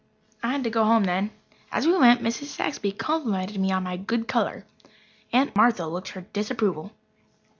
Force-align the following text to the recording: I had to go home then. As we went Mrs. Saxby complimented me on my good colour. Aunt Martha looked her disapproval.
I 0.41 0.47
had 0.53 0.63
to 0.63 0.71
go 0.71 0.83
home 0.83 1.03
then. 1.03 1.29
As 1.71 1.85
we 1.85 1.95
went 1.95 2.23
Mrs. 2.23 2.45
Saxby 2.45 2.91
complimented 2.91 3.59
me 3.61 3.71
on 3.71 3.83
my 3.83 3.97
good 3.97 4.27
colour. 4.27 4.65
Aunt 5.31 5.55
Martha 5.55 5.85
looked 5.85 6.09
her 6.13 6.21
disapproval. 6.33 6.91